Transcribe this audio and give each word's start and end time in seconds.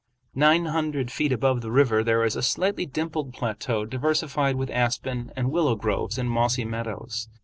Nine 0.33 0.65
hundred 0.65 1.11
feet 1.11 1.31
above 1.31 1.61
the 1.61 1.69
river 1.69 2.03
there 2.03 2.23
is 2.23 2.35
a 2.35 2.41
slightly 2.41 2.87
dimpled 2.87 3.33
plateau 3.33 3.85
diversified 3.85 4.55
with 4.55 4.71
aspen 4.71 5.31
and 5.35 5.51
willow 5.51 5.75
groves 5.75 6.17
and 6.17 6.27
mossy 6.27 6.65
meadows. 6.65 7.29